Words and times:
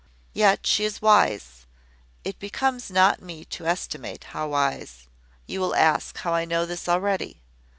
Yet 0.33 0.65
she 0.65 0.83
is 0.83 0.99
wise; 0.99 1.67
it 2.23 2.39
becomes 2.39 2.89
not 2.89 3.21
me 3.21 3.45
to 3.45 3.67
estimate 3.67 4.23
how 4.23 4.47
wise. 4.47 5.07
You 5.45 5.59
will 5.59 5.75
ask 5.75 6.17
how 6.17 6.33
I 6.33 6.43
know 6.43 6.65
this 6.65 6.89
already. 6.89 7.43